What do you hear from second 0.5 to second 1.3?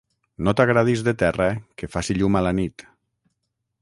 t'agradis de